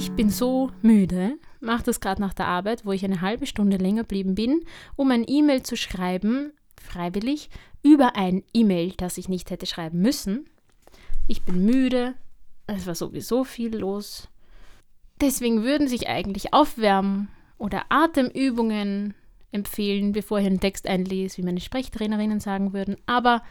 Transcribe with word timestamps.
Ich 0.00 0.12
bin 0.12 0.30
so 0.30 0.70
müde, 0.80 1.38
mache 1.60 1.82
das 1.82 2.00
gerade 2.00 2.22
nach 2.22 2.32
der 2.32 2.46
Arbeit, 2.46 2.86
wo 2.86 2.92
ich 2.92 3.04
eine 3.04 3.20
halbe 3.20 3.44
Stunde 3.44 3.76
länger 3.76 4.02
blieben 4.02 4.34
bin, 4.34 4.64
um 4.96 5.10
ein 5.10 5.26
E-Mail 5.28 5.62
zu 5.62 5.76
schreiben, 5.76 6.54
freiwillig, 6.80 7.50
über 7.82 8.16
ein 8.16 8.42
E-Mail, 8.54 8.94
das 8.96 9.18
ich 9.18 9.28
nicht 9.28 9.50
hätte 9.50 9.66
schreiben 9.66 10.00
müssen. 10.00 10.46
Ich 11.26 11.42
bin 11.42 11.66
müde, 11.66 12.14
es 12.66 12.86
war 12.86 12.94
sowieso 12.94 13.44
viel 13.44 13.76
los. 13.76 14.30
Deswegen 15.20 15.64
würden 15.64 15.86
sich 15.86 16.08
eigentlich 16.08 16.54
Aufwärmen 16.54 17.28
oder 17.58 17.82
Atemübungen 17.90 19.12
empfehlen, 19.52 20.12
bevor 20.12 20.38
ich 20.38 20.46
einen 20.46 20.60
Text 20.60 20.86
einlese, 20.86 21.36
wie 21.36 21.42
meine 21.42 21.60
Sprechtrainerinnen 21.60 22.40
sagen 22.40 22.72
würden. 22.72 22.96
Aber 23.04 23.42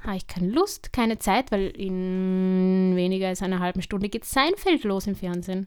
habe 0.00 0.16
ich 0.16 0.26
keine 0.26 0.48
Lust, 0.48 0.92
keine 0.92 1.18
Zeit, 1.18 1.50
weil 1.50 1.68
in 1.68 2.94
weniger 2.94 3.28
als 3.28 3.42
einer 3.42 3.58
halben 3.58 3.82
Stunde 3.82 4.08
geht 4.08 4.24
Seinfeld 4.24 4.84
los 4.84 5.06
im 5.06 5.16
Fernsehen. 5.16 5.66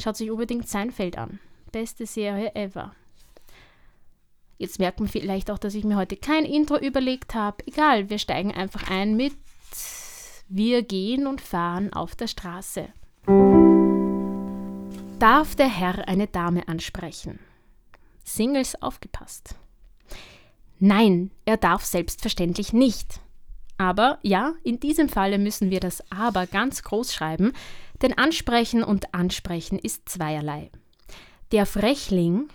Schaut 0.00 0.16
sich 0.16 0.30
unbedingt 0.30 0.68
Seinfeld 0.68 1.18
an. 1.18 1.40
Beste 1.72 2.06
Serie 2.06 2.54
ever. 2.54 2.94
Jetzt 4.58 4.78
merkt 4.78 5.00
man 5.00 5.08
vielleicht 5.08 5.50
auch, 5.50 5.58
dass 5.58 5.74
ich 5.74 5.84
mir 5.84 5.96
heute 5.96 6.16
kein 6.16 6.44
Intro 6.44 6.76
überlegt 6.76 7.34
habe. 7.34 7.66
Egal, 7.66 8.10
wir 8.10 8.18
steigen 8.18 8.52
einfach 8.52 8.88
ein 8.88 9.16
mit 9.16 9.32
Wir 10.48 10.82
gehen 10.82 11.26
und 11.26 11.40
fahren 11.40 11.92
auf 11.92 12.14
der 12.14 12.28
Straße. 12.28 12.88
Darf 15.18 15.54
der 15.56 15.68
Herr 15.68 16.06
eine 16.06 16.26
Dame 16.28 16.68
ansprechen? 16.68 17.40
Singles 18.24 18.80
aufgepasst. 18.80 19.56
Nein, 20.78 21.30
er 21.44 21.56
darf 21.56 21.84
selbstverständlich 21.84 22.72
nicht. 22.72 23.21
Aber 23.82 24.20
ja, 24.22 24.54
in 24.62 24.78
diesem 24.78 25.08
Falle 25.08 25.40
müssen 25.40 25.70
wir 25.70 25.80
das 25.80 26.04
Aber 26.08 26.46
ganz 26.46 26.84
groß 26.84 27.12
schreiben, 27.12 27.52
denn 28.00 28.16
Ansprechen 28.16 28.84
und 28.84 29.12
Ansprechen 29.12 29.76
ist 29.76 30.08
zweierlei. 30.08 30.70
Der 31.50 31.66
Frechling, 31.66 32.48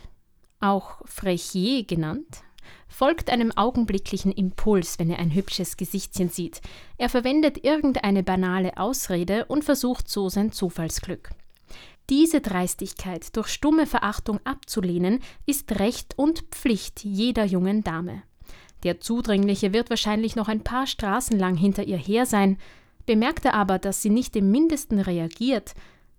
auch 0.61 1.01
Frechier 1.03 1.83
genannt, 1.83 2.43
folgt 2.87 3.29
einem 3.29 3.51
augenblicklichen 3.51 4.31
Impuls, 4.31 4.99
wenn 4.99 5.09
er 5.09 5.19
ein 5.19 5.35
hübsches 5.35 5.75
Gesichtchen 5.75 6.29
sieht. 6.29 6.61
Er 6.97 7.09
verwendet 7.09 7.61
irgendeine 7.61 8.23
banale 8.23 8.77
Ausrede 8.77 9.43
und 9.47 9.65
versucht 9.65 10.07
so 10.07 10.29
sein 10.29 10.53
Zufallsglück. 10.53 11.31
Diese 12.09 12.39
Dreistigkeit 12.39 13.35
durch 13.35 13.49
stumme 13.49 13.85
Verachtung 13.85 14.39
abzulehnen, 14.45 15.19
ist 15.45 15.77
Recht 15.77 16.17
und 16.17 16.45
Pflicht 16.51 17.03
jeder 17.03 17.43
jungen 17.43 17.83
Dame. 17.83 18.23
Der 18.83 18.99
Zudringliche 18.99 19.73
wird 19.73 19.89
wahrscheinlich 19.89 20.35
noch 20.35 20.47
ein 20.47 20.63
paar 20.63 20.87
Straßen 20.87 21.37
lang 21.37 21.55
hinter 21.55 21.83
ihr 21.83 21.97
her 21.97 22.25
sein, 22.25 22.57
bemerkt 23.05 23.45
er 23.45 23.53
aber, 23.53 23.79
dass 23.79 24.01
sie 24.01 24.09
nicht 24.09 24.35
im 24.35 24.51
mindesten 24.51 24.99
reagiert, 24.99 25.73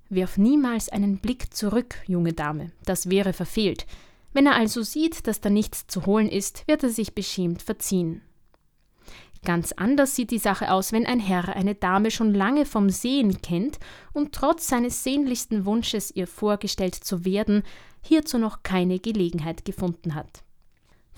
wirf 0.08 0.38
niemals 0.38 0.88
einen 0.88 1.18
Blick 1.18 1.54
zurück, 1.54 1.96
junge 2.06 2.32
Dame, 2.32 2.72
das 2.84 3.10
wäre 3.10 3.32
verfehlt. 3.32 3.86
Wenn 4.32 4.46
er 4.46 4.56
also 4.56 4.82
sieht, 4.82 5.26
dass 5.26 5.40
da 5.40 5.50
nichts 5.50 5.86
zu 5.86 6.06
holen 6.06 6.28
ist, 6.28 6.66
wird 6.66 6.82
er 6.82 6.90
sich 6.90 7.14
beschämt 7.14 7.62
verziehen. 7.62 8.22
Ganz 9.44 9.72
anders 9.72 10.16
sieht 10.16 10.30
die 10.30 10.38
Sache 10.38 10.72
aus, 10.72 10.92
wenn 10.92 11.06
ein 11.06 11.20
Herr 11.20 11.54
eine 11.54 11.74
Dame 11.74 12.10
schon 12.10 12.34
lange 12.34 12.66
vom 12.66 12.90
Sehen 12.90 13.40
kennt 13.40 13.78
und 14.12 14.32
trotz 14.32 14.66
seines 14.66 15.04
sehnlichsten 15.04 15.64
Wunsches, 15.64 16.10
ihr 16.14 16.26
vorgestellt 16.26 16.94
zu 16.94 17.24
werden, 17.24 17.62
hierzu 18.02 18.38
noch 18.38 18.62
keine 18.62 18.98
Gelegenheit 18.98 19.64
gefunden 19.64 20.14
hat. 20.14 20.42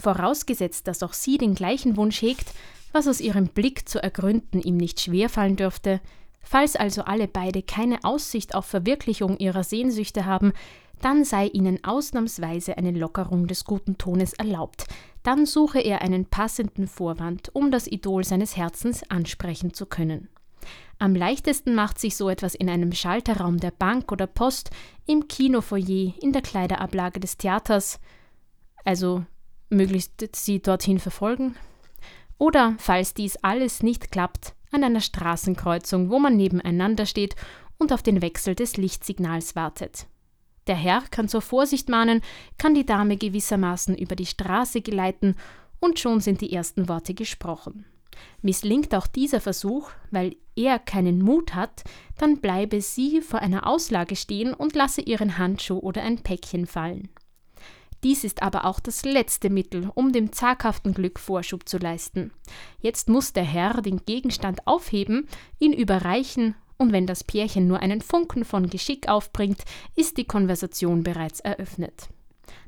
Vorausgesetzt, 0.00 0.86
dass 0.86 1.02
auch 1.02 1.12
sie 1.12 1.38
den 1.38 1.54
gleichen 1.54 1.96
Wunsch 1.96 2.22
hegt, 2.22 2.52
was 2.92 3.06
aus 3.06 3.20
ihrem 3.20 3.46
Blick 3.46 3.88
zu 3.88 4.02
ergründen 4.02 4.60
ihm 4.60 4.76
nicht 4.76 5.00
schwerfallen 5.00 5.56
dürfte, 5.56 6.00
falls 6.40 6.74
also 6.74 7.02
alle 7.02 7.28
beide 7.28 7.62
keine 7.62 8.02
Aussicht 8.02 8.54
auf 8.54 8.66
Verwirklichung 8.66 9.38
ihrer 9.38 9.62
Sehnsüchte 9.62 10.24
haben, 10.24 10.52
dann 11.00 11.24
sei 11.24 11.46
ihnen 11.46 11.82
ausnahmsweise 11.84 12.76
eine 12.76 12.90
Lockerung 12.90 13.46
des 13.46 13.64
guten 13.64 13.96
Tones 13.96 14.32
erlaubt, 14.34 14.84
dann 15.22 15.46
suche 15.46 15.80
er 15.80 16.02
einen 16.02 16.26
passenden 16.26 16.88
Vorwand, 16.88 17.54
um 17.54 17.70
das 17.70 17.86
Idol 17.86 18.24
seines 18.24 18.56
Herzens 18.56 19.08
ansprechen 19.10 19.74
zu 19.74 19.86
können. 19.86 20.28
Am 20.98 21.14
leichtesten 21.14 21.74
macht 21.74 21.98
sich 21.98 22.16
so 22.16 22.28
etwas 22.28 22.54
in 22.54 22.68
einem 22.68 22.92
Schalterraum 22.92 23.58
der 23.58 23.70
Bank 23.70 24.12
oder 24.12 24.26
Post, 24.26 24.70
im 25.06 25.28
Kinofoyer, 25.28 26.12
in 26.20 26.32
der 26.32 26.42
Kleiderablage 26.42 27.20
des 27.20 27.38
Theaters, 27.38 27.98
also 28.84 29.24
möglichst 29.70 30.36
sie 30.36 30.60
dorthin 30.60 30.98
verfolgen, 30.98 31.56
oder, 32.38 32.74
falls 32.78 33.12
dies 33.12 33.36
alles 33.42 33.82
nicht 33.82 34.10
klappt, 34.10 34.54
an 34.72 34.82
einer 34.82 35.00
Straßenkreuzung, 35.00 36.10
wo 36.10 36.18
man 36.18 36.36
nebeneinander 36.36 37.04
steht 37.04 37.36
und 37.78 37.92
auf 37.92 38.02
den 38.02 38.22
Wechsel 38.22 38.54
des 38.54 38.76
Lichtsignals 38.76 39.56
wartet. 39.56 40.06
Der 40.66 40.76
Herr 40.76 41.02
kann 41.10 41.28
zur 41.28 41.42
Vorsicht 41.42 41.88
mahnen, 41.88 42.22
kann 42.56 42.74
die 42.74 42.86
Dame 42.86 43.16
gewissermaßen 43.16 43.96
über 43.96 44.16
die 44.16 44.26
Straße 44.26 44.80
geleiten, 44.80 45.36
und 45.80 45.98
schon 45.98 46.20
sind 46.20 46.42
die 46.42 46.52
ersten 46.52 46.88
Worte 46.88 47.14
gesprochen. 47.14 47.86
Misslingt 48.42 48.94
auch 48.94 49.06
dieser 49.06 49.40
Versuch, 49.40 49.90
weil 50.10 50.36
er 50.54 50.78
keinen 50.78 51.22
Mut 51.22 51.54
hat, 51.54 51.84
dann 52.18 52.38
bleibe 52.38 52.82
sie 52.82 53.22
vor 53.22 53.40
einer 53.40 53.66
Auslage 53.66 54.16
stehen 54.16 54.52
und 54.52 54.74
lasse 54.74 55.00
ihren 55.00 55.38
Handschuh 55.38 55.78
oder 55.78 56.02
ein 56.02 56.22
Päckchen 56.22 56.66
fallen. 56.66 57.08
Dies 58.02 58.24
ist 58.24 58.42
aber 58.42 58.64
auch 58.64 58.80
das 58.80 59.04
letzte 59.04 59.50
Mittel, 59.50 59.90
um 59.94 60.12
dem 60.12 60.32
zaghaften 60.32 60.94
Glück 60.94 61.18
Vorschub 61.18 61.68
zu 61.68 61.78
leisten. 61.78 62.32
Jetzt 62.80 63.08
muss 63.08 63.32
der 63.32 63.44
Herr 63.44 63.82
den 63.82 64.04
Gegenstand 64.06 64.66
aufheben, 64.66 65.28
ihn 65.58 65.72
überreichen 65.72 66.54
und 66.78 66.92
wenn 66.92 67.06
das 67.06 67.24
Pärchen 67.24 67.68
nur 67.68 67.80
einen 67.80 68.00
Funken 68.00 68.44
von 68.46 68.70
Geschick 68.70 69.08
aufbringt, 69.08 69.64
ist 69.96 70.16
die 70.16 70.24
Konversation 70.24 71.02
bereits 71.02 71.40
eröffnet. 71.40 72.08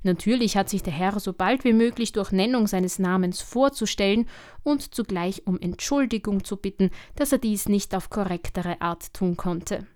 Natürlich 0.02 0.56
hat 0.56 0.68
sich 0.68 0.82
der 0.82 0.92
Herr 0.92 1.18
so 1.18 1.32
bald 1.32 1.64
wie 1.64 1.72
möglich 1.72 2.12
durch 2.12 2.30
Nennung 2.30 2.66
seines 2.66 2.98
Namens 2.98 3.40
vorzustellen 3.40 4.28
und 4.62 4.94
zugleich 4.94 5.46
um 5.46 5.58
Entschuldigung 5.58 6.44
zu 6.44 6.56
bitten, 6.56 6.90
dass 7.16 7.32
er 7.32 7.38
dies 7.38 7.68
nicht 7.68 7.94
auf 7.94 8.10
korrektere 8.10 8.80
Art 8.82 9.14
tun 9.14 9.36
konnte. 9.36 9.86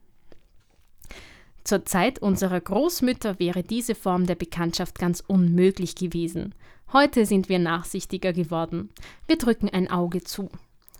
Zur 1.67 1.85
Zeit 1.85 2.21
unserer 2.21 2.61
Großmütter 2.61 3.41
wäre 3.41 3.65
diese 3.65 3.97
Form 3.97 4.25
der 4.27 4.37
Bekanntschaft 4.37 5.01
ganz 5.01 5.21
unmöglich 5.27 5.97
gewesen. 5.97 6.55
Heute 6.93 7.27
sind 7.27 7.49
wir 7.49 7.59
nachsichtiger 7.59 8.33
geworden. 8.33 8.91
Wir 9.27 9.37
drücken 9.37 9.69
ein 9.71 9.91
Auge 9.91 10.23
zu. 10.23 10.49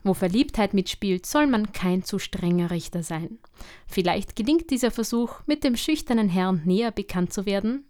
Wo 0.03 0.13
Verliebtheit 0.13 0.75
mitspielt, 0.75 1.25
soll 1.25 1.47
man 1.47 1.71
kein 1.71 2.03
zu 2.03 2.19
strenger 2.19 2.73
Richter 2.73 3.05
sein. 3.05 3.39
Vielleicht 3.87 4.35
gelingt 4.35 4.71
dieser 4.71 4.91
Versuch, 4.91 5.35
mit 5.47 5.63
dem 5.63 5.77
schüchternen 5.77 6.29
Herrn 6.29 6.63
näher 6.65 6.91
bekannt 6.91 7.33
zu 7.33 7.47
werden. 7.47 7.85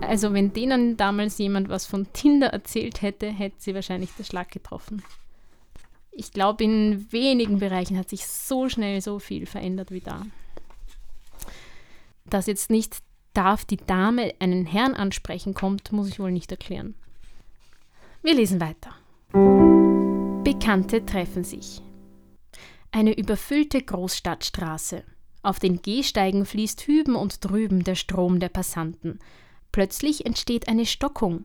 Also 0.00 0.32
wenn 0.32 0.52
denen 0.52 0.96
damals 0.96 1.38
jemand 1.38 1.68
was 1.68 1.86
von 1.86 2.06
Tinder 2.12 2.50
erzählt 2.50 3.02
hätte, 3.02 3.26
hätte 3.26 3.56
sie 3.58 3.74
wahrscheinlich 3.74 4.10
der 4.16 4.22
Schlag 4.22 4.52
getroffen. 4.52 5.02
Ich 6.12 6.32
glaube, 6.32 6.64
in 6.64 7.10
wenigen 7.12 7.58
Bereichen 7.58 7.96
hat 7.96 8.10
sich 8.10 8.26
so 8.26 8.68
schnell 8.68 9.00
so 9.00 9.18
viel 9.18 9.46
verändert 9.46 9.90
wie 9.90 10.00
da. 10.00 10.22
Dass 12.24 12.46
jetzt 12.46 12.70
nicht 12.70 12.98
darf 13.32 13.64
die 13.64 13.76
Dame 13.76 14.34
einen 14.38 14.66
Herrn 14.66 14.94
ansprechen 14.94 15.54
kommt, 15.54 15.92
muss 15.92 16.08
ich 16.08 16.20
wohl 16.20 16.32
nicht 16.32 16.50
erklären. 16.50 16.94
Wir 18.22 18.34
lesen 18.34 18.60
weiter. 18.60 18.94
Bekannte 20.44 21.06
treffen 21.06 21.44
sich. 21.44 21.80
Eine 22.92 23.16
überfüllte 23.16 23.80
Großstadtstraße. 23.80 25.04
Auf 25.42 25.58
den 25.58 25.80
Gehsteigen 25.80 26.44
fließt 26.44 26.86
hüben 26.86 27.14
und 27.14 27.44
drüben 27.44 27.84
der 27.84 27.94
Strom 27.94 28.40
der 28.40 28.48
Passanten. 28.48 29.20
Plötzlich 29.72 30.26
entsteht 30.26 30.68
eine 30.68 30.86
Stockung. 30.86 31.44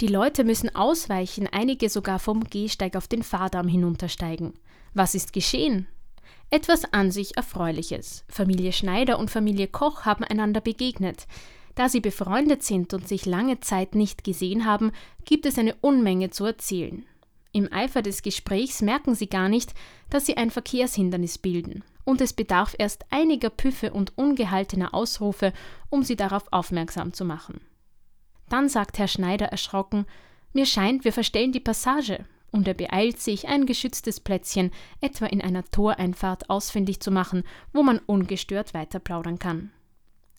Die 0.00 0.06
Leute 0.06 0.44
müssen 0.44 0.74
ausweichen, 0.74 1.46
einige 1.52 1.90
sogar 1.90 2.18
vom 2.18 2.44
Gehsteig 2.44 2.96
auf 2.96 3.06
den 3.06 3.22
Fahrdamm 3.22 3.68
hinuntersteigen. 3.68 4.54
Was 4.94 5.14
ist 5.14 5.34
geschehen? 5.34 5.88
Etwas 6.48 6.90
an 6.92 7.10
sich 7.10 7.36
Erfreuliches. 7.36 8.24
Familie 8.28 8.72
Schneider 8.72 9.18
und 9.18 9.30
Familie 9.30 9.68
Koch 9.68 10.06
haben 10.06 10.24
einander 10.24 10.62
begegnet. 10.62 11.26
Da 11.74 11.90
sie 11.90 12.00
befreundet 12.00 12.62
sind 12.62 12.94
und 12.94 13.08
sich 13.08 13.26
lange 13.26 13.60
Zeit 13.60 13.94
nicht 13.94 14.24
gesehen 14.24 14.64
haben, 14.64 14.90
gibt 15.26 15.44
es 15.44 15.58
eine 15.58 15.74
Unmenge 15.82 16.30
zu 16.30 16.46
erzählen. 16.46 17.04
Im 17.52 17.70
Eifer 17.70 18.00
des 18.00 18.22
Gesprächs 18.22 18.80
merken 18.80 19.14
sie 19.14 19.28
gar 19.28 19.50
nicht, 19.50 19.74
dass 20.08 20.24
sie 20.24 20.38
ein 20.38 20.50
Verkehrshindernis 20.50 21.36
bilden, 21.36 21.84
und 22.04 22.22
es 22.22 22.32
bedarf 22.32 22.74
erst 22.78 23.04
einiger 23.10 23.50
Püffe 23.50 23.92
und 23.92 24.16
ungehaltener 24.16 24.94
Ausrufe, 24.94 25.52
um 25.90 26.04
sie 26.04 26.16
darauf 26.16 26.44
aufmerksam 26.52 27.12
zu 27.12 27.24
machen. 27.24 27.60
Dann 28.50 28.68
sagt 28.68 28.98
Herr 28.98 29.08
Schneider 29.08 29.46
erschrocken 29.46 30.04
Mir 30.52 30.66
scheint, 30.66 31.04
wir 31.04 31.14
verstellen 31.14 31.52
die 31.52 31.60
Passage, 31.60 32.26
und 32.50 32.66
er 32.68 32.74
beeilt 32.74 33.20
sich, 33.20 33.48
ein 33.48 33.64
geschütztes 33.64 34.20
Plätzchen 34.20 34.72
etwa 35.00 35.26
in 35.26 35.40
einer 35.40 35.64
Toreinfahrt 35.64 36.50
ausfindig 36.50 37.00
zu 37.00 37.10
machen, 37.10 37.44
wo 37.72 37.82
man 37.82 38.00
ungestört 38.00 38.74
weiter 38.74 38.98
plaudern 38.98 39.38
kann. 39.38 39.70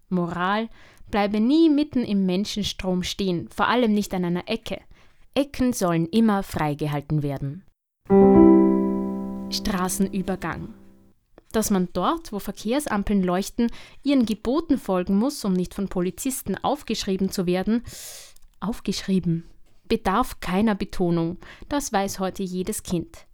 Moral 0.10 0.70
bleibe 1.10 1.40
nie 1.40 1.70
mitten 1.70 2.04
im 2.04 2.26
Menschenstrom 2.26 3.02
stehen, 3.04 3.48
vor 3.48 3.70
allem 3.70 3.94
nicht 3.94 4.14
an 4.14 4.26
einer 4.26 4.50
Ecke. 4.50 4.82
Ecken 5.34 5.72
sollen 5.72 6.06
immer 6.08 6.44
freigehalten 6.44 7.24
werden. 7.24 7.64
Straßenübergang. 9.50 10.74
Dass 11.56 11.70
man 11.70 11.90
dort, 11.94 12.32
wo 12.32 12.40
Verkehrsampeln 12.40 13.24
leuchten, 13.24 13.72
ihren 14.04 14.26
Geboten 14.26 14.78
folgen 14.78 15.18
muss, 15.18 15.44
um 15.46 15.54
nicht 15.54 15.74
von 15.74 15.88
Polizisten 15.88 16.58
aufgeschrieben 16.58 17.32
zu 17.32 17.46
werden, 17.46 17.84
aufgeschrieben, 18.60 19.46
bedarf 19.88 20.40
keiner 20.40 20.76
Betonung, 20.76 21.38
das 21.70 21.92
weiß 21.92 22.20
heute 22.20 22.44
jedes 22.44 22.84
Kind. 22.84 23.26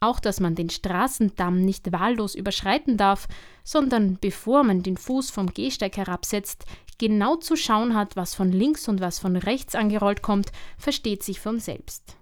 Auch 0.00 0.20
dass 0.20 0.40
man 0.40 0.54
den 0.54 0.70
Straßendamm 0.70 1.62
nicht 1.62 1.90
wahllos 1.90 2.34
überschreiten 2.34 2.96
darf, 2.96 3.28
sondern 3.64 4.18
bevor 4.20 4.62
man 4.62 4.82
den 4.82 4.96
Fuß 4.96 5.30
vom 5.30 5.52
Gehsteig 5.52 5.96
herabsetzt, 5.96 6.64
genau 6.98 7.36
zu 7.36 7.56
schauen 7.56 7.94
hat, 7.94 8.16
was 8.16 8.34
von 8.34 8.52
links 8.52 8.88
und 8.88 9.00
was 9.00 9.18
von 9.18 9.36
rechts 9.36 9.74
angerollt 9.74 10.22
kommt, 10.22 10.52
versteht 10.78 11.22
sich 11.22 11.40
von 11.40 11.60
selbst. 11.60 12.16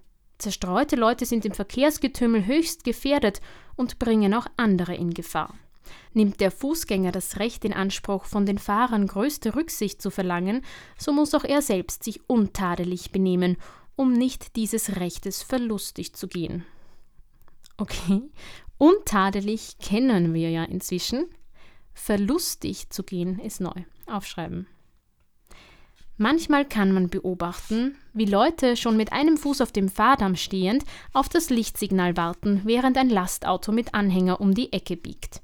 Zerstreute 0.44 0.96
Leute 0.96 1.24
sind 1.24 1.46
im 1.46 1.52
Verkehrsgetümmel 1.52 2.44
höchst 2.44 2.84
gefährdet 2.84 3.40
und 3.76 3.98
bringen 3.98 4.34
auch 4.34 4.46
andere 4.58 4.94
in 4.94 5.14
Gefahr. 5.14 5.54
Nimmt 6.12 6.38
der 6.38 6.50
Fußgänger 6.50 7.12
das 7.12 7.38
Recht 7.38 7.64
in 7.64 7.72
Anspruch, 7.72 8.26
von 8.26 8.44
den 8.44 8.58
Fahrern 8.58 9.06
größte 9.06 9.54
Rücksicht 9.54 10.02
zu 10.02 10.10
verlangen, 10.10 10.60
so 10.98 11.14
muss 11.14 11.32
auch 11.32 11.44
er 11.44 11.62
selbst 11.62 12.04
sich 12.04 12.20
untadelig 12.28 13.10
benehmen, 13.10 13.56
um 13.96 14.12
nicht 14.12 14.54
dieses 14.56 14.96
Rechtes 14.96 15.42
verlustig 15.42 16.14
zu 16.14 16.28
gehen. 16.28 16.66
Okay, 17.78 18.20
untadelig 18.76 19.78
kennen 19.78 20.34
wir 20.34 20.50
ja 20.50 20.64
inzwischen. 20.64 21.24
Verlustig 21.94 22.90
zu 22.90 23.02
gehen 23.02 23.38
ist 23.38 23.62
neu. 23.62 23.84
Aufschreiben. 24.04 24.66
Manchmal 26.16 26.64
kann 26.64 26.92
man 26.92 27.08
beobachten, 27.08 27.96
wie 28.12 28.24
Leute 28.24 28.76
schon 28.76 28.96
mit 28.96 29.12
einem 29.12 29.36
Fuß 29.36 29.60
auf 29.60 29.72
dem 29.72 29.88
Fahrdamm 29.88 30.36
stehend 30.36 30.84
auf 31.12 31.28
das 31.28 31.50
Lichtsignal 31.50 32.16
warten, 32.16 32.60
während 32.64 32.96
ein 32.96 33.10
Lastauto 33.10 33.72
mit 33.72 33.94
Anhänger 33.94 34.40
um 34.40 34.54
die 34.54 34.72
Ecke 34.72 34.96
biegt. 34.96 35.42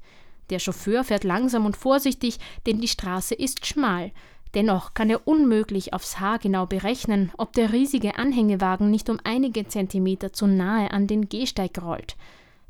Der 0.49 0.59
Chauffeur 0.59 1.03
fährt 1.03 1.25
langsam 1.25 1.65
und 1.65 1.75
vorsichtig, 1.75 2.37
denn 2.65 2.79
die 2.79 2.87
Straße 2.87 3.35
ist 3.35 3.65
schmal. 3.65 4.11
Dennoch 4.53 4.93
kann 4.93 5.09
er 5.09 5.27
unmöglich 5.27 5.93
aufs 5.93 6.21
Haar 6.21 6.39
genau 6.39 6.65
berechnen, 6.65 7.33
ob 7.37 7.51
der 7.51 7.73
riesige 7.73 8.17
Anhängewagen 8.17 8.89
nicht 8.89 9.09
um 9.09 9.19
einige 9.25 9.67
Zentimeter 9.67 10.31
zu 10.31 10.47
nahe 10.47 10.91
an 10.91 11.05
den 11.05 11.27
Gehsteig 11.27 11.81
rollt. 11.81 12.15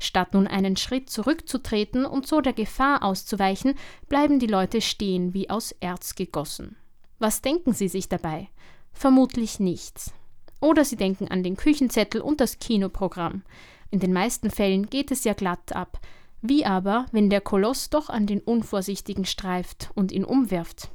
Statt 0.00 0.34
nun 0.34 0.48
einen 0.48 0.76
Schritt 0.76 1.08
zurückzutreten 1.08 2.04
und 2.04 2.26
so 2.26 2.40
der 2.40 2.52
Gefahr 2.52 3.04
auszuweichen, 3.04 3.74
bleiben 4.08 4.40
die 4.40 4.48
Leute 4.48 4.80
stehen 4.80 5.34
wie 5.34 5.50
aus 5.50 5.70
Erz 5.78 6.16
gegossen. 6.16 6.76
Was 7.22 7.40
denken 7.40 7.72
Sie 7.72 7.86
sich 7.86 8.08
dabei? 8.08 8.48
Vermutlich 8.90 9.60
nichts. 9.60 10.12
Oder 10.60 10.84
Sie 10.84 10.96
denken 10.96 11.28
an 11.28 11.44
den 11.44 11.56
Küchenzettel 11.56 12.20
und 12.20 12.40
das 12.40 12.58
Kinoprogramm. 12.58 13.44
In 13.92 14.00
den 14.00 14.12
meisten 14.12 14.50
Fällen 14.50 14.90
geht 14.90 15.12
es 15.12 15.22
ja 15.22 15.32
glatt 15.32 15.72
ab. 15.72 16.00
Wie 16.40 16.66
aber, 16.66 17.06
wenn 17.12 17.30
der 17.30 17.40
Koloss 17.40 17.90
doch 17.90 18.08
an 18.08 18.26
den 18.26 18.40
Unvorsichtigen 18.40 19.24
streift 19.24 19.92
und 19.94 20.10
ihn 20.10 20.24
umwirft? 20.24 20.90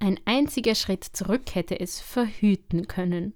Ein 0.00 0.20
einziger 0.26 0.74
Schritt 0.74 1.04
zurück 1.04 1.54
hätte 1.54 1.80
es 1.80 1.98
verhüten 1.98 2.86
können. 2.86 3.32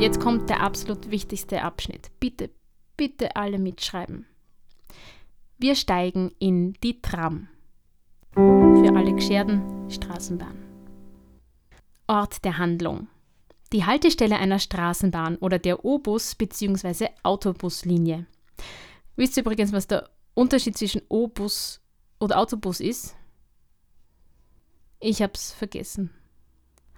Jetzt 0.00 0.20
kommt 0.20 0.48
der 0.48 0.62
absolut 0.62 1.10
wichtigste 1.10 1.60
Abschnitt. 1.60 2.10
Bitte, 2.18 2.48
bitte 2.96 3.36
alle 3.36 3.58
mitschreiben. 3.58 4.24
Wir 5.58 5.74
steigen 5.74 6.32
in 6.38 6.72
die 6.82 7.02
Tram. 7.02 7.48
Für 8.34 8.92
alle 8.96 9.14
Gescherden 9.14 9.88
Straßenbahn. 9.88 10.58
Ort 12.08 12.44
der 12.44 12.58
Handlung. 12.58 13.06
Die 13.72 13.84
Haltestelle 13.84 14.36
einer 14.38 14.58
Straßenbahn 14.58 15.36
oder 15.36 15.60
der 15.60 15.84
O-Bus 15.84 16.34
bzw. 16.34 17.10
Autobuslinie. 17.22 18.26
Wisst 19.14 19.36
ihr 19.36 19.44
übrigens, 19.44 19.72
was 19.72 19.86
der 19.86 20.10
Unterschied 20.34 20.76
zwischen 20.76 21.02
O-Bus 21.08 21.80
oder 22.18 22.40
Autobus 22.40 22.80
ist? 22.80 23.14
Ich 24.98 25.22
hab's 25.22 25.52
vergessen. 25.52 26.10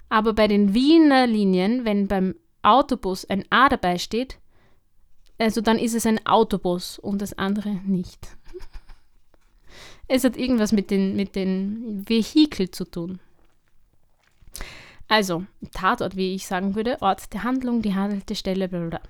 Aber 0.09 0.33
bei 0.33 0.49
den 0.49 0.73
Wiener 0.73 1.27
Linien, 1.27 1.85
wenn 1.85 2.09
beim 2.09 2.35
Autobus 2.63 3.27
ein 3.27 3.45
A 3.51 3.69
dabei 3.69 3.99
steht, 3.99 4.39
also 5.37 5.61
dann 5.61 5.79
ist 5.79 5.95
es 5.95 6.07
ein 6.07 6.25
Autobus 6.25 6.99
und 6.99 7.21
das 7.21 7.37
andere 7.37 7.75
nicht. 7.85 8.39
Es 10.09 10.25
hat 10.25 10.37
irgendwas 10.37 10.73
mit 10.73 10.91
den, 10.91 11.17
mit 11.17 11.35
den 11.35 12.05
Vehikel 12.09 12.71
zu 12.71 12.85
tun. 12.85 13.19
Also, 15.09 15.45
Tatort, 15.73 16.17
wie 16.17 16.35
ich 16.35 16.47
sagen 16.47 16.75
würde, 16.75 17.01
Ort 17.01 17.33
der 17.33 17.45
Handlung, 17.45 17.83
die 17.83 17.95
Haltestelle, 17.95 18.69
bla. 18.69 19.01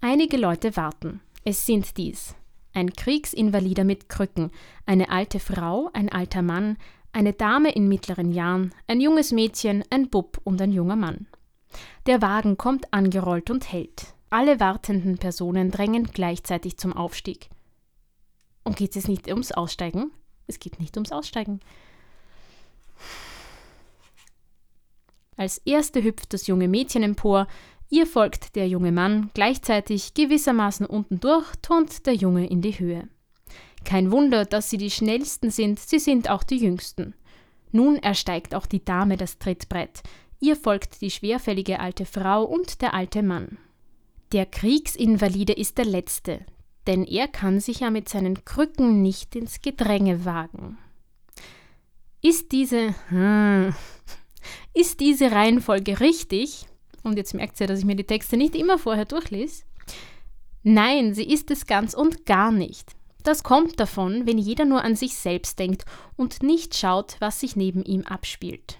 Einige 0.00 0.36
Leute 0.36 0.76
warten. 0.76 1.20
Es 1.44 1.66
sind 1.66 1.96
dies. 1.96 2.34
Ein 2.74 2.92
Kriegsinvalider 2.92 3.84
mit 3.84 4.08
Krücken, 4.08 4.50
eine 4.86 5.10
alte 5.10 5.40
Frau, 5.40 5.90
ein 5.92 6.08
alter 6.08 6.42
Mann, 6.42 6.76
eine 7.12 7.32
Dame 7.32 7.72
in 7.72 7.88
mittleren 7.88 8.32
Jahren, 8.32 8.72
ein 8.86 9.00
junges 9.00 9.32
Mädchen, 9.32 9.84
ein 9.90 10.08
Bub 10.08 10.40
und 10.44 10.60
ein 10.62 10.72
junger 10.72 10.96
Mann. 10.96 11.26
Der 12.06 12.22
Wagen 12.22 12.56
kommt 12.56 12.92
angerollt 12.92 13.50
und 13.50 13.70
hält. 13.70 14.14
Alle 14.30 14.60
wartenden 14.60 15.18
Personen 15.18 15.70
drängen 15.70 16.04
gleichzeitig 16.04 16.78
zum 16.78 16.94
Aufstieg. 16.94 17.50
Und 18.64 18.76
geht 18.76 18.96
es 18.96 19.08
nicht 19.08 19.28
ums 19.28 19.52
Aussteigen? 19.52 20.12
Es 20.46 20.58
geht 20.58 20.80
nicht 20.80 20.96
ums 20.96 21.12
Aussteigen. 21.12 21.60
Als 25.36 25.58
erste 25.58 26.02
hüpft 26.02 26.32
das 26.34 26.46
junge 26.46 26.68
Mädchen 26.68 27.02
empor, 27.02 27.46
ihr 27.88 28.06
folgt 28.06 28.54
der 28.54 28.68
junge 28.68 28.92
Mann, 28.92 29.30
gleichzeitig 29.34 30.14
gewissermaßen 30.14 30.86
unten 30.86 31.20
durch, 31.20 31.46
turnt 31.62 32.06
der 32.06 32.14
Junge 32.14 32.46
in 32.46 32.62
die 32.62 32.78
Höhe. 32.78 33.08
Kein 33.84 34.12
Wunder, 34.12 34.44
dass 34.44 34.70
sie 34.70 34.78
die 34.78 34.90
schnellsten 34.90 35.50
sind, 35.50 35.80
sie 35.80 35.98
sind 35.98 36.30
auch 36.30 36.42
die 36.42 36.58
jüngsten. 36.58 37.14
Nun 37.72 37.96
ersteigt 37.96 38.54
auch 38.54 38.66
die 38.66 38.84
Dame 38.84 39.16
das 39.16 39.38
Trittbrett, 39.38 40.02
ihr 40.38 40.56
folgt 40.56 41.00
die 41.00 41.10
schwerfällige 41.10 41.80
alte 41.80 42.04
Frau 42.04 42.44
und 42.44 42.82
der 42.82 42.94
alte 42.94 43.22
Mann. 43.22 43.58
Der 44.32 44.46
Kriegsinvalide 44.46 45.52
ist 45.52 45.78
der 45.78 45.86
Letzte, 45.86 46.40
denn 46.86 47.04
er 47.04 47.28
kann 47.28 47.60
sich 47.60 47.80
ja 47.80 47.90
mit 47.90 48.08
seinen 48.08 48.44
Krücken 48.44 49.02
nicht 49.02 49.36
ins 49.36 49.60
Gedränge 49.60 50.24
wagen. 50.24 50.78
Ist 52.20 52.52
diese, 52.52 52.94
hm, 53.08 53.74
ist 54.74 55.00
diese 55.00 55.32
Reihenfolge 55.32 56.00
richtig? 56.00 56.66
Und 57.02 57.16
jetzt 57.16 57.34
merkt 57.34 57.60
ihr, 57.60 57.66
dass 57.66 57.80
ich 57.80 57.84
mir 57.84 57.96
die 57.96 58.04
Texte 58.04 58.36
nicht 58.36 58.54
immer 58.54 58.78
vorher 58.78 59.04
durchlese. 59.04 59.64
Nein, 60.62 61.14
sie 61.14 61.24
ist 61.24 61.50
es 61.50 61.66
ganz 61.66 61.94
und 61.94 62.24
gar 62.26 62.52
nicht. 62.52 62.92
Das 63.24 63.42
kommt 63.42 63.78
davon, 63.78 64.26
wenn 64.26 64.38
jeder 64.38 64.64
nur 64.64 64.82
an 64.82 64.96
sich 64.96 65.14
selbst 65.14 65.58
denkt 65.58 65.84
und 66.16 66.42
nicht 66.42 66.76
schaut, 66.76 67.16
was 67.20 67.40
sich 67.40 67.56
neben 67.56 67.84
ihm 67.84 68.02
abspielt. 68.02 68.78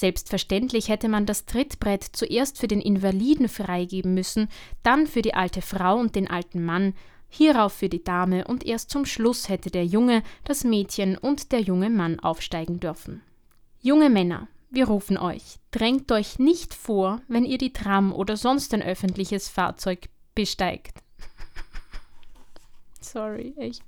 Selbstverständlich 0.00 0.88
hätte 0.88 1.10
man 1.10 1.26
das 1.26 1.44
Trittbrett 1.44 2.02
zuerst 2.02 2.56
für 2.56 2.68
den 2.68 2.80
Invaliden 2.80 3.50
freigeben 3.50 4.14
müssen, 4.14 4.48
dann 4.82 5.06
für 5.06 5.20
die 5.20 5.34
alte 5.34 5.60
Frau 5.60 5.98
und 5.98 6.16
den 6.16 6.26
alten 6.26 6.64
Mann, 6.64 6.94
hierauf 7.28 7.74
für 7.74 7.90
die 7.90 8.02
Dame 8.02 8.46
und 8.46 8.64
erst 8.64 8.88
zum 8.88 9.04
Schluss 9.04 9.50
hätte 9.50 9.70
der 9.70 9.84
Junge, 9.84 10.22
das 10.44 10.64
Mädchen 10.64 11.18
und 11.18 11.52
der 11.52 11.60
junge 11.60 11.90
Mann 11.90 12.18
aufsteigen 12.18 12.80
dürfen. 12.80 13.20
Junge 13.82 14.08
Männer, 14.08 14.48
wir 14.70 14.86
rufen 14.86 15.18
euch, 15.18 15.58
drängt 15.70 16.10
euch 16.12 16.38
nicht 16.38 16.72
vor, 16.72 17.20
wenn 17.28 17.44
ihr 17.44 17.58
die 17.58 17.74
Tram 17.74 18.14
oder 18.14 18.38
sonst 18.38 18.72
ein 18.72 18.82
öffentliches 18.82 19.50
Fahrzeug 19.50 20.08
besteigt. 20.34 21.02
Sorry, 23.02 23.52
echt. 23.58 23.84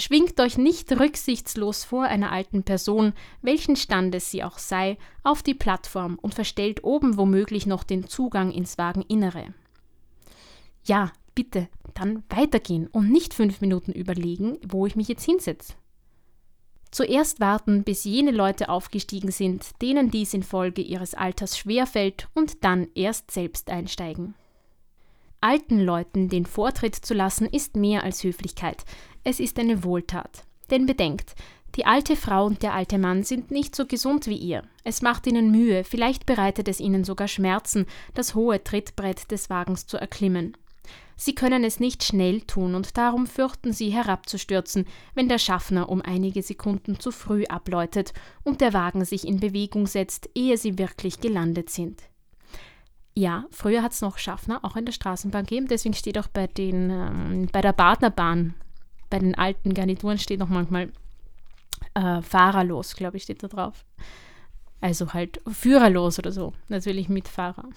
Schwingt 0.00 0.38
euch 0.38 0.58
nicht 0.58 0.92
rücksichtslos 0.92 1.82
vor 1.82 2.04
einer 2.04 2.30
alten 2.30 2.62
Person, 2.62 3.14
welchen 3.42 3.74
Standes 3.74 4.30
sie 4.30 4.44
auch 4.44 4.56
sei, 4.56 4.96
auf 5.24 5.42
die 5.42 5.54
Plattform 5.54 6.20
und 6.22 6.34
verstellt 6.34 6.84
oben 6.84 7.16
womöglich 7.16 7.66
noch 7.66 7.82
den 7.82 8.06
Zugang 8.06 8.52
ins 8.52 8.78
Wageninnere. 8.78 9.52
Ja, 10.84 11.10
bitte, 11.34 11.68
dann 11.94 12.22
weitergehen 12.28 12.86
und 12.86 13.10
nicht 13.10 13.34
fünf 13.34 13.60
Minuten 13.60 13.90
überlegen, 13.90 14.58
wo 14.64 14.86
ich 14.86 14.94
mich 14.94 15.08
jetzt 15.08 15.24
hinsetze. 15.24 15.74
Zuerst 16.92 17.40
warten, 17.40 17.82
bis 17.82 18.04
jene 18.04 18.30
Leute 18.30 18.68
aufgestiegen 18.68 19.32
sind, 19.32 19.82
denen 19.82 20.12
dies 20.12 20.32
infolge 20.32 20.80
ihres 20.80 21.14
Alters 21.14 21.58
schwerfällt, 21.58 22.28
und 22.34 22.62
dann 22.62 22.86
erst 22.94 23.32
selbst 23.32 23.68
einsteigen. 23.68 24.36
Alten 25.40 25.80
Leuten 25.80 26.28
den 26.28 26.46
Vortritt 26.46 26.96
zu 26.96 27.14
lassen, 27.14 27.46
ist 27.46 27.76
mehr 27.76 28.02
als 28.02 28.24
Höflichkeit, 28.24 28.84
es 29.22 29.38
ist 29.38 29.58
eine 29.58 29.84
Wohltat. 29.84 30.44
Denn 30.70 30.84
bedenkt, 30.84 31.36
die 31.76 31.86
alte 31.86 32.16
Frau 32.16 32.46
und 32.46 32.64
der 32.64 32.74
alte 32.74 32.98
Mann 32.98 33.22
sind 33.22 33.52
nicht 33.52 33.76
so 33.76 33.86
gesund 33.86 34.26
wie 34.26 34.36
ihr. 34.36 34.64
Es 34.82 35.00
macht 35.00 35.28
ihnen 35.28 35.52
Mühe, 35.52 35.84
vielleicht 35.84 36.26
bereitet 36.26 36.66
es 36.66 36.80
ihnen 36.80 37.04
sogar 37.04 37.28
Schmerzen, 37.28 37.86
das 38.14 38.34
hohe 38.34 38.64
Trittbrett 38.64 39.30
des 39.30 39.48
Wagens 39.48 39.86
zu 39.86 39.96
erklimmen. 39.96 40.56
Sie 41.14 41.34
können 41.34 41.62
es 41.62 41.78
nicht 41.78 42.02
schnell 42.02 42.40
tun 42.40 42.74
und 42.74 42.96
darum 42.96 43.28
fürchten 43.28 43.72
sie 43.72 43.90
herabzustürzen, 43.90 44.86
wenn 45.14 45.28
der 45.28 45.38
Schaffner 45.38 45.88
um 45.88 46.02
einige 46.02 46.42
Sekunden 46.42 46.98
zu 46.98 47.12
früh 47.12 47.44
abläutet 47.44 48.12
und 48.42 48.60
der 48.60 48.72
Wagen 48.72 49.04
sich 49.04 49.26
in 49.26 49.38
Bewegung 49.38 49.86
setzt, 49.86 50.30
ehe 50.34 50.56
sie 50.56 50.78
wirklich 50.78 51.20
gelandet 51.20 51.70
sind. 51.70 52.02
Ja, 53.18 53.46
früher 53.50 53.82
hat 53.82 53.90
es 53.90 54.00
noch 54.00 54.16
Schaffner 54.16 54.64
auch 54.64 54.76
in 54.76 54.84
der 54.84 54.92
Straßenbahn 54.92 55.44
gegeben, 55.44 55.66
deswegen 55.66 55.92
steht 55.92 56.16
auch 56.18 56.28
bei, 56.28 56.46
den, 56.46 56.88
ähm, 56.88 57.48
bei 57.50 57.60
der 57.60 57.72
Partnerbahn 57.72 58.54
bei 59.10 59.18
den 59.18 59.34
alten 59.34 59.74
Garnituren 59.74 60.18
steht 60.18 60.38
noch 60.38 60.48
manchmal 60.48 60.92
äh, 61.94 62.22
fahrerlos, 62.22 62.94
glaube 62.94 63.16
ich, 63.16 63.24
steht 63.24 63.42
da 63.42 63.48
drauf. 63.48 63.84
Also 64.80 65.14
halt 65.14 65.40
führerlos 65.50 66.20
oder 66.20 66.30
so, 66.30 66.52
natürlich 66.68 67.08
mit 67.08 67.26
Fahrer. 67.26 67.64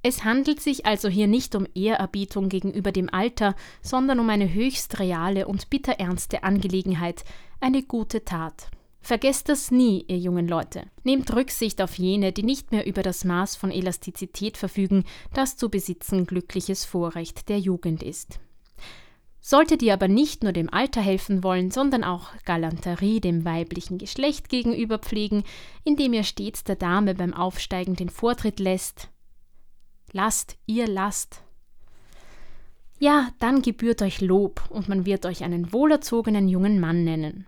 Es 0.00 0.22
handelt 0.22 0.62
sich 0.62 0.86
also 0.86 1.08
hier 1.08 1.26
nicht 1.26 1.56
um 1.56 1.66
Ehrerbietung 1.74 2.48
gegenüber 2.48 2.92
dem 2.92 3.12
Alter, 3.12 3.56
sondern 3.82 4.20
um 4.20 4.30
eine 4.30 4.54
höchst 4.54 5.00
reale 5.00 5.48
und 5.48 5.70
bitterernste 5.70 6.44
Angelegenheit, 6.44 7.24
eine 7.60 7.82
gute 7.82 8.24
Tat. 8.24 8.70
Vergesst 9.08 9.48
das 9.48 9.70
nie, 9.70 10.04
ihr 10.06 10.18
jungen 10.18 10.46
Leute. 10.46 10.82
Nehmt 11.02 11.34
Rücksicht 11.34 11.80
auf 11.80 11.96
jene, 11.96 12.30
die 12.30 12.42
nicht 12.42 12.72
mehr 12.72 12.84
über 12.86 13.02
das 13.02 13.24
Maß 13.24 13.56
von 13.56 13.70
Elastizität 13.70 14.58
verfügen, 14.58 15.04
das 15.32 15.56
zu 15.56 15.70
besitzen 15.70 16.26
glückliches 16.26 16.84
Vorrecht 16.84 17.48
der 17.48 17.58
Jugend 17.58 18.02
ist. 18.02 18.38
Solltet 19.40 19.80
ihr 19.80 19.94
aber 19.94 20.08
nicht 20.08 20.42
nur 20.42 20.52
dem 20.52 20.70
Alter 20.70 21.00
helfen 21.00 21.42
wollen, 21.42 21.70
sondern 21.70 22.04
auch 22.04 22.32
Galanterie 22.44 23.22
dem 23.22 23.46
weiblichen 23.46 23.96
Geschlecht 23.96 24.50
gegenüber 24.50 24.98
pflegen, 24.98 25.42
indem 25.84 26.12
ihr 26.12 26.22
stets 26.22 26.62
der 26.64 26.76
Dame 26.76 27.14
beim 27.14 27.32
Aufsteigen 27.32 27.96
den 27.96 28.10
Vortritt 28.10 28.60
lässt, 28.60 29.08
lasst, 30.12 30.58
ihr 30.66 30.86
lasst, 30.86 31.42
ja, 32.98 33.30
dann 33.38 33.62
gebührt 33.62 34.02
euch 34.02 34.20
Lob 34.20 34.64
und 34.68 34.90
man 34.90 35.06
wird 35.06 35.24
euch 35.24 35.44
einen 35.44 35.72
wohlerzogenen 35.72 36.46
jungen 36.46 36.78
Mann 36.78 37.04
nennen. 37.04 37.46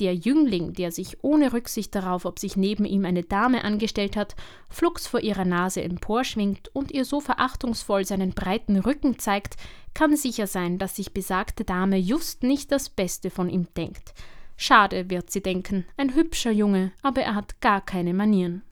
Der 0.00 0.14
Jüngling, 0.14 0.72
der 0.72 0.90
sich 0.90 1.22
ohne 1.22 1.52
Rücksicht 1.52 1.94
darauf, 1.94 2.24
ob 2.24 2.38
sich 2.38 2.56
neben 2.56 2.84
ihm 2.84 3.04
eine 3.04 3.22
Dame 3.22 3.62
angestellt 3.62 4.16
hat, 4.16 4.34
flugs 4.68 5.06
vor 5.06 5.20
ihrer 5.20 5.44
Nase 5.44 5.82
emporschwingt 5.82 6.74
und 6.74 6.90
ihr 6.90 7.04
so 7.04 7.20
verachtungsvoll 7.20 8.04
seinen 8.04 8.32
breiten 8.32 8.78
Rücken 8.78 9.18
zeigt, 9.18 9.56
kann 9.94 10.16
sicher 10.16 10.46
sein, 10.46 10.78
dass 10.78 10.96
sich 10.96 11.12
besagte 11.12 11.64
Dame 11.64 11.98
just 11.98 12.42
nicht 12.42 12.72
das 12.72 12.88
Beste 12.88 13.30
von 13.30 13.50
ihm 13.50 13.68
denkt. 13.76 14.14
Schade, 14.56 15.10
wird 15.10 15.30
sie 15.30 15.42
denken, 15.42 15.84
ein 15.96 16.14
hübscher 16.14 16.52
Junge, 16.52 16.92
aber 17.02 17.22
er 17.22 17.34
hat 17.34 17.60
gar 17.60 17.80
keine 17.80 18.14
Manieren. 18.14 18.62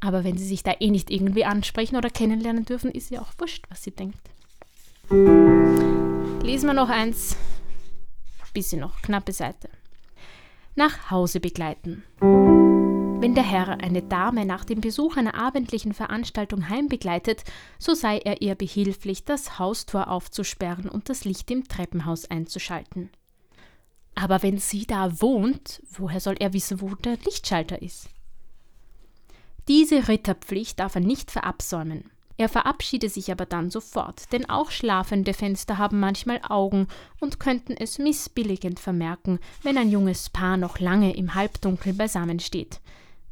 Aber 0.00 0.24
wenn 0.24 0.38
sie 0.38 0.46
sich 0.46 0.62
da 0.62 0.74
eh 0.78 0.90
nicht 0.90 1.10
irgendwie 1.10 1.44
ansprechen 1.44 1.96
oder 1.96 2.10
kennenlernen 2.10 2.64
dürfen, 2.64 2.90
ist 2.90 3.10
ja 3.10 3.20
auch 3.20 3.32
wurscht, 3.38 3.64
was 3.68 3.82
sie 3.82 3.90
denkt. 3.90 4.20
Lesen 5.10 6.66
wir 6.66 6.74
noch 6.74 6.88
eins. 6.88 7.36
Bisschen 8.54 8.80
noch, 8.80 9.02
knappe 9.02 9.32
Seite. 9.32 9.68
Nach 10.78 11.10
Hause 11.10 11.40
begleiten. 11.40 12.02
Wenn 12.20 13.34
der 13.34 13.44
Herr 13.44 13.80
eine 13.80 14.02
Dame 14.02 14.44
nach 14.44 14.62
dem 14.62 14.82
Besuch 14.82 15.16
einer 15.16 15.34
abendlichen 15.34 15.94
Veranstaltung 15.94 16.68
heimbegleitet, 16.68 17.44
so 17.78 17.94
sei 17.94 18.18
er 18.18 18.42
ihr 18.42 18.54
behilflich, 18.56 19.24
das 19.24 19.58
Haustor 19.58 20.10
aufzusperren 20.10 20.90
und 20.90 21.08
das 21.08 21.24
Licht 21.24 21.50
im 21.50 21.66
Treppenhaus 21.66 22.30
einzuschalten. 22.30 23.08
Aber 24.14 24.42
wenn 24.42 24.58
sie 24.58 24.86
da 24.86 25.22
wohnt, 25.22 25.82
woher 25.90 26.20
soll 26.20 26.36
er 26.40 26.52
wissen, 26.52 26.82
wo 26.82 26.94
der 26.94 27.16
Lichtschalter 27.24 27.80
ist? 27.80 28.10
Diese 29.68 30.08
Ritterpflicht 30.08 30.78
darf 30.78 30.94
er 30.94 31.00
nicht 31.00 31.30
verabsäumen. 31.30 32.10
Er 32.38 32.48
verabschiede 32.48 33.08
sich 33.08 33.32
aber 33.32 33.46
dann 33.46 33.70
sofort, 33.70 34.30
denn 34.32 34.48
auch 34.50 34.70
schlafende 34.70 35.32
Fenster 35.32 35.78
haben 35.78 35.98
manchmal 35.98 36.40
Augen 36.46 36.86
und 37.18 37.40
könnten 37.40 37.74
es 37.78 37.98
missbilligend 37.98 38.78
vermerken, 38.78 39.38
wenn 39.62 39.78
ein 39.78 39.90
junges 39.90 40.28
Paar 40.28 40.58
noch 40.58 40.78
lange 40.78 41.16
im 41.16 41.34
Halbdunkel 41.34 41.94
beisammen 41.94 42.40
steht. 42.40 42.80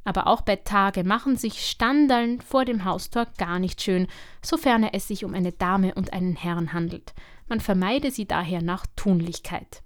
Aber 0.05 0.27
auch 0.27 0.43
bei 0.43 0.57
Tage 0.57 1.05
machen 1.05 1.37
sich 1.37 1.67
Standaln 1.67 2.41
vor 2.41 2.65
dem 2.65 2.85
Haustor 2.85 3.27
gar 3.39 3.59
nicht 3.59 3.83
schön, 3.83 4.07
sofern 4.43 4.85
es 4.85 5.09
sich 5.09 5.25
um 5.25 5.35
eine 5.35 5.53
Dame 5.53 5.95
und 5.95 6.13
einen 6.13 6.37
Herrn 6.37 6.73
handelt. 6.73 7.15
Man 7.49 7.61
vermeide 7.61 8.11
sie 8.11 8.27
daher 8.27 8.63
nach 8.63 8.87
Tunlichkeit. 8.97 9.83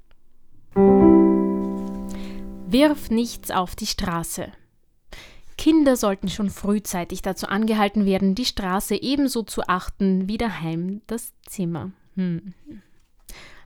Wirf 2.70 3.10
nichts 3.10 3.50
auf 3.50 3.74
die 3.74 3.86
Straße. 3.86 4.52
Kinder 5.58 5.96
sollten 5.96 6.28
schon 6.28 6.48
frühzeitig 6.48 7.20
dazu 7.20 7.48
angehalten 7.48 8.06
werden, 8.06 8.34
die 8.34 8.46
Straße 8.46 8.94
ebenso 8.94 9.42
zu 9.42 9.62
achten 9.66 10.28
wie 10.28 10.38
daheim 10.38 11.02
das 11.08 11.34
Zimmer. 11.46 11.90
Hm. 12.14 12.54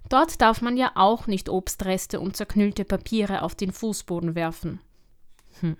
Dort 0.08 0.40
darf 0.40 0.62
man 0.62 0.76
ja 0.76 0.92
auch 0.94 1.26
nicht 1.26 1.48
Obstreste 1.48 2.18
und 2.18 2.36
zerknüllte 2.36 2.84
Papiere 2.84 3.42
auf 3.42 3.54
den 3.54 3.72
Fußboden 3.72 4.34
werfen. 4.34 4.80
Hm. 5.60 5.76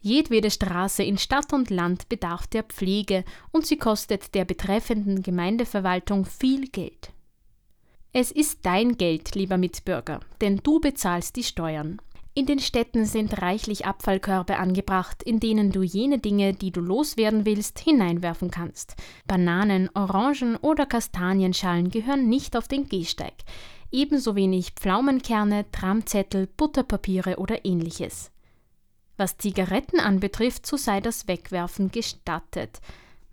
Jedwede 0.00 0.50
Straße 0.50 1.02
in 1.02 1.18
Stadt 1.18 1.52
und 1.52 1.70
Land 1.70 2.08
bedarf 2.08 2.46
der 2.46 2.62
Pflege 2.62 3.24
und 3.50 3.66
sie 3.66 3.76
kostet 3.76 4.34
der 4.34 4.44
betreffenden 4.44 5.22
Gemeindeverwaltung 5.22 6.24
viel 6.24 6.68
Geld. 6.68 7.12
Es 8.12 8.30
ist 8.30 8.60
dein 8.62 8.96
Geld, 8.96 9.34
lieber 9.34 9.58
Mitbürger, 9.58 10.20
denn 10.40 10.58
du 10.62 10.80
bezahlst 10.80 11.36
die 11.36 11.44
Steuern. 11.44 12.00
In 12.34 12.46
den 12.46 12.60
Städten 12.60 13.04
sind 13.04 13.42
reichlich 13.42 13.84
Abfallkörbe 13.84 14.56
angebracht, 14.56 15.22
in 15.22 15.38
denen 15.38 15.70
du 15.70 15.82
jene 15.82 16.18
Dinge, 16.18 16.54
die 16.54 16.70
du 16.70 16.80
loswerden 16.80 17.44
willst, 17.44 17.78
hineinwerfen 17.78 18.50
kannst. 18.50 18.96
Bananen, 19.26 19.90
Orangen 19.92 20.56
oder 20.56 20.86
Kastanienschalen 20.86 21.90
gehören 21.90 22.30
nicht 22.30 22.56
auf 22.56 22.68
den 22.68 22.88
Gehsteig. 22.88 23.34
Ebenso 23.90 24.34
wenig 24.34 24.70
Pflaumenkerne, 24.70 25.70
Tramzettel, 25.72 26.46
Butterpapiere 26.46 27.36
oder 27.36 27.66
ähnliches. 27.66 28.30
Was 29.18 29.36
Zigaretten 29.36 30.00
anbetrifft, 30.00 30.64
so 30.64 30.78
sei 30.78 31.02
das 31.02 31.28
Wegwerfen 31.28 31.90
gestattet, 31.90 32.80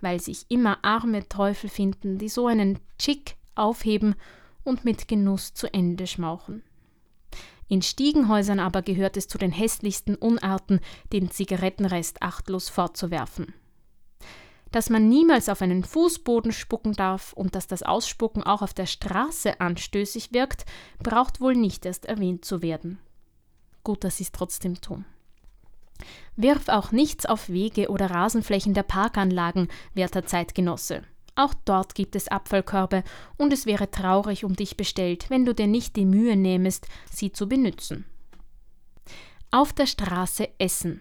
weil 0.02 0.20
sich 0.20 0.46
immer 0.50 0.78
arme 0.82 1.28
Teufel 1.30 1.70
finden, 1.70 2.18
die 2.18 2.28
so 2.28 2.48
einen 2.48 2.80
Chick 2.98 3.38
aufheben 3.56 4.16
und 4.66 4.84
mit 4.84 5.08
Genuss 5.08 5.54
zu 5.54 5.74
Ende 5.74 6.06
schmauchen. 6.06 6.64
In 7.70 7.84
Stiegenhäusern 7.84 8.60
aber 8.60 8.82
gehört 8.82 9.16
es 9.16 9.28
zu 9.28 9.38
den 9.38 9.52
hässlichsten 9.52 10.16
Unarten, 10.16 10.82
den 11.14 11.30
Zigarettenrest 11.30 12.22
achtlos 12.24 12.68
fortzuwerfen. 12.68 13.54
Dass 14.72 14.90
man 14.90 15.08
niemals 15.08 15.50
auf 15.50 15.62
einen 15.62 15.84
Fußboden 15.84 16.52
spucken 16.52 16.94
darf 16.94 17.32
und 17.34 17.54
dass 17.54 17.68
das 17.68 17.84
Ausspucken 17.84 18.44
auch 18.44 18.64
auf 18.64 18.74
der 18.74 18.88
Straße 18.88 19.62
anstößig 19.62 20.34
wirkt, 20.34 20.66
braucht 20.98 21.42
wohl 21.42 21.56
nicht 21.56 21.86
erst 21.86 22.06
erwähnt 22.06 22.44
zu 22.44 22.64
werden. 22.64 23.00
Gut, 23.84 24.04
dass 24.04 24.18
sie 24.18 24.24
es 24.24 24.32
trotzdem 24.32 24.82
tun. 24.82 25.06
Wirf 26.36 26.70
auch 26.70 26.92
nichts 26.92 27.28
auf 27.28 27.50
Wege 27.50 27.90
oder 27.90 28.10
Rasenflächen 28.10 28.74
der 28.74 28.84
Parkanlagen, 28.84 29.68
werter 29.94 30.26
Zeitgenosse. 30.26 31.04
Auch 31.40 31.54
dort 31.64 31.96
gibt 31.96 32.18
es 32.18 32.28
Abfallkörbe, 32.28 33.02
und 33.38 33.54
es 33.54 33.66
wäre 33.66 33.90
traurig 33.90 34.44
um 34.44 34.58
dich 34.58 34.76
bestellt, 34.76 35.30
wenn 35.30 35.46
du 35.46 35.56
dir 35.56 35.68
nicht 35.68 35.96
die 35.96 36.04
Mühe 36.04 36.36
nähmest, 36.36 36.90
sie 37.10 37.32
zu 37.32 37.48
benützen. 37.48 38.04
Auf 39.50 39.72
der 39.72 39.86
Straße 39.86 40.50
essen. 40.60 41.00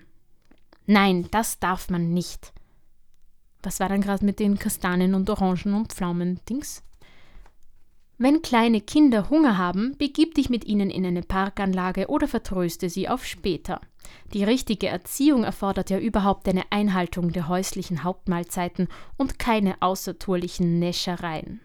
Nein, 0.86 1.26
das 1.32 1.58
darf 1.58 1.90
man 1.90 2.14
nicht. 2.14 2.52
Was 3.64 3.80
war 3.80 3.88
dann 3.88 4.00
gerade 4.00 4.24
mit 4.24 4.38
den 4.38 4.60
Kastanien 4.60 5.16
und 5.16 5.28
Orangen 5.28 5.74
und 5.74 5.92
Pflaumen-Dings? 5.92 6.84
Wenn 8.20 8.42
kleine 8.42 8.80
Kinder 8.80 9.30
Hunger 9.30 9.58
haben, 9.58 9.96
begib 9.96 10.34
dich 10.34 10.50
mit 10.50 10.64
ihnen 10.64 10.90
in 10.90 11.06
eine 11.06 11.22
Parkanlage 11.22 12.08
oder 12.08 12.26
vertröste 12.26 12.90
sie 12.90 13.08
auf 13.08 13.24
später. 13.24 13.80
Die 14.32 14.42
richtige 14.42 14.88
Erziehung 14.88 15.44
erfordert 15.44 15.88
ja 15.88 16.00
überhaupt 16.00 16.48
eine 16.48 16.64
Einhaltung 16.70 17.30
der 17.32 17.46
häuslichen 17.46 18.02
Hauptmahlzeiten 18.02 18.88
und 19.16 19.38
keine 19.38 19.80
außertourlichen 19.80 20.80
Näschereien. 20.80 21.60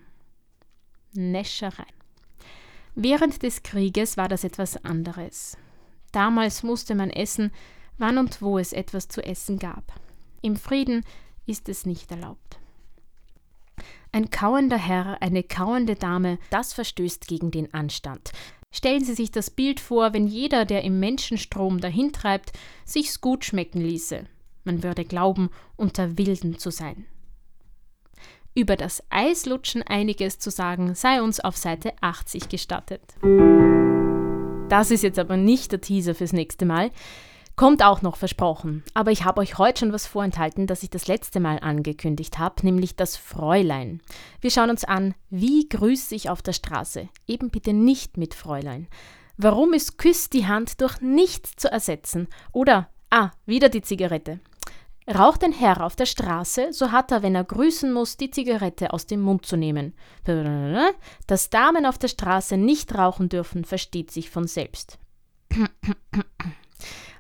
Näschereien. 1.14 1.88
Während 2.94 3.42
des 3.42 3.64
Krieges 3.64 4.16
war 4.18 4.30
das 4.30 4.44
etwas 4.44 4.86
anderes. 4.86 5.58
Damals 6.12 6.62
musste 6.62 6.94
man 6.94 7.10
essen, 7.10 7.52
wann 7.98 8.20
und 8.20 8.44
wo 8.44 8.60
es 8.60 8.74
etwas 8.74 9.08
zu 9.08 9.24
essen 9.24 9.58
gab. 9.58 10.00
Im 10.44 10.56
Frieden 10.56 11.04
ist 11.48 11.68
es 11.68 11.88
nicht 11.88 12.12
erlaubt. 12.12 12.60
Ein 14.16 14.30
kauender 14.30 14.78
Herr, 14.78 15.20
eine 15.24 15.42
kauende 15.42 15.96
Dame, 15.96 16.38
das 16.52 16.72
verstößt 16.72 17.28
gegen 17.28 17.50
den 17.50 17.74
Anstand. 17.74 18.32
Stellen 18.70 19.04
Sie 19.04 19.16
sich 19.16 19.32
das 19.32 19.50
Bild 19.50 19.80
vor, 19.80 20.14
wenn 20.14 20.28
jeder, 20.28 20.66
der 20.66 20.84
im 20.84 21.00
Menschenstrom 21.00 21.82
dahintreibt, 21.82 22.52
sich's 22.86 23.22
gut 23.22 23.44
schmecken 23.44 23.82
ließe. 23.82 24.26
Man 24.66 24.84
würde 24.84 25.04
glauben, 25.04 25.50
unter 25.78 26.16
Wilden 26.16 26.60
zu 26.60 26.70
sein. 26.70 27.08
Über 28.54 28.76
das 28.76 29.02
Eislutschen 29.10 29.82
einiges 29.82 30.38
zu 30.38 30.52
sagen, 30.52 30.94
sei 30.94 31.20
uns 31.20 31.40
auf 31.40 31.58
Seite 31.58 31.94
80 32.02 32.50
gestattet. 32.50 33.02
Das 34.70 34.92
ist 34.92 35.02
jetzt 35.02 35.18
aber 35.18 35.38
nicht 35.38 35.72
der 35.72 35.82
Teaser 35.82 36.14
fürs 36.14 36.34
nächste 36.34 36.66
Mal. 36.66 36.92
Kommt 37.56 37.84
auch 37.84 38.02
noch 38.02 38.16
versprochen. 38.16 38.84
Aber 38.96 39.12
ich 39.12 39.26
habe 39.26 39.40
euch 39.42 39.60
heute 39.60 39.82
schon 39.82 39.94
was 39.94 40.08
vorenthalten, 40.08 40.66
das 40.66 40.82
ich 40.82 40.90
das 40.90 41.08
letzte 41.08 41.40
Mal 41.40 41.60
angekündigt 41.60 42.40
habe, 42.40 42.64
nämlich 42.64 42.96
das 42.96 43.16
Fräulein. 43.16 44.02
Wir 44.42 44.50
schauen 44.50 44.72
uns 44.72 44.84
an, 44.84 45.14
wie 45.30 45.70
grüße 45.70 46.16
ich 46.16 46.30
auf 46.30 46.42
der 46.42 46.54
Straße. 46.54 47.10
Eben 47.28 47.52
bitte 47.52 47.74
nicht 47.74 48.18
mit 48.18 48.34
Fräulein. 48.34 48.88
Warum 49.38 49.74
ist 49.74 50.00
Küss 50.00 50.30
die 50.30 50.48
Hand 50.48 50.82
durch 50.82 51.00
nichts 51.02 51.56
zu 51.56 51.72
ersetzen? 51.72 52.28
Oder, 52.52 52.90
ah, 53.12 53.30
wieder 53.46 53.70
die 53.70 53.82
Zigarette. 53.82 54.40
Raucht 55.08 55.44
ein 55.44 55.52
Herr 55.52 55.84
auf 55.84 55.96
der 55.96 56.06
Straße, 56.06 56.72
so 56.72 56.92
hat 56.92 57.12
er, 57.12 57.24
wenn 57.24 57.36
er 57.36 57.44
grüßen 57.44 57.92
muss, 57.92 58.16
die 58.16 58.32
Zigarette 58.32 58.94
aus 58.94 59.06
dem 59.06 59.22
Mund 59.22 59.46
zu 59.46 59.58
nehmen. 59.58 59.94
Dass 61.28 61.50
Damen 61.50 61.86
auf 61.86 61.98
der 61.98 62.08
Straße 62.08 62.58
nicht 62.58 62.96
rauchen 62.96 63.28
dürfen, 63.30 63.66
versteht 63.66 64.12
sich 64.12 64.30
von 64.30 64.48
selbst. 64.48 64.98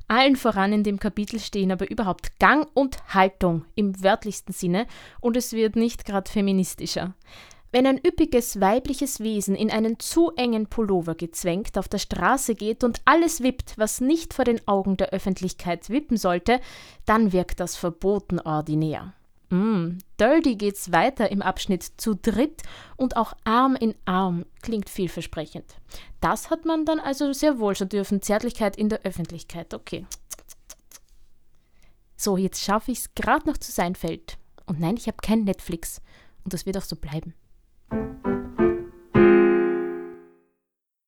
Allen 0.07 0.35
voran 0.35 0.73
in 0.73 0.83
dem 0.83 0.99
Kapitel 0.99 1.39
stehen 1.39 1.71
aber 1.71 1.89
überhaupt 1.89 2.39
Gang 2.39 2.67
und 2.73 2.97
Haltung 3.13 3.65
im 3.75 4.03
wörtlichsten 4.03 4.53
Sinne 4.53 4.85
und 5.21 5.37
es 5.37 5.53
wird 5.53 5.75
nicht 5.75 6.05
gerade 6.05 6.29
feministischer. 6.29 7.13
Wenn 7.71 7.87
ein 7.87 7.97
üppiges 7.97 8.61
weibliches 8.61 9.19
Wesen 9.19 9.55
in 9.55 9.71
einen 9.71 9.99
zu 9.99 10.31
engen 10.35 10.67
Pullover 10.67 11.15
gezwängt 11.15 11.75
auf 11.79 11.87
der 11.87 11.97
Straße 11.97 12.53
geht 12.53 12.83
und 12.83 13.01
alles 13.05 13.41
wippt, 13.41 13.79
was 13.79 13.99
nicht 13.99 14.35
vor 14.35 14.45
den 14.45 14.67
Augen 14.67 14.95
der 14.95 15.09
Öffentlichkeit 15.09 15.89
wippen 15.89 16.17
sollte, 16.17 16.59
dann 17.07 17.33
wirkt 17.33 17.59
das 17.59 17.75
verboten 17.75 18.39
ordinär. 18.39 19.13
Mm, 19.53 19.99
dirty 20.19 20.55
geht's 20.55 20.91
weiter 20.91 21.29
im 21.29 21.43
Abschnitt 21.43 21.83
zu 21.97 22.15
dritt 22.15 22.63
und 22.97 23.17
auch 23.17 23.33
Arm 23.43 23.75
in 23.75 23.93
Arm 24.03 24.45
klingt 24.63 24.89
vielversprechend. 24.89 25.75
Das 26.21 26.49
hat 26.49 26.65
man 26.65 26.85
dann 26.85 26.99
also 26.99 27.33
sehr 27.33 27.59
wohl 27.59 27.75
schon 27.75 27.89
dürfen. 27.89 28.23
Zärtlichkeit 28.23 28.75
in 28.75 28.89
der 28.89 29.03
Öffentlichkeit, 29.03 29.75
okay. 29.75 30.07
So, 32.15 32.35
jetzt 32.35 32.63
schaffe 32.63 32.91
ich 32.91 32.99
es 32.99 33.13
gerade 33.13 33.47
noch 33.47 33.57
zu 33.57 33.71
Seinfeld. 33.71 34.39
Und 34.65 34.79
nein, 34.79 34.97
ich 34.97 35.05
habe 35.05 35.17
kein 35.21 35.43
Netflix. 35.43 36.01
Und 36.43 36.53
das 36.53 36.65
wird 36.65 36.77
auch 36.77 36.81
so 36.81 36.95
bleiben. 36.95 37.35